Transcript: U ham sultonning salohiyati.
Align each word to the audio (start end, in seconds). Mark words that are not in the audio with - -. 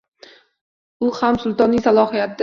U 1.07 1.11
ham 1.19 1.37
sultonning 1.43 1.85
salohiyati. 1.89 2.39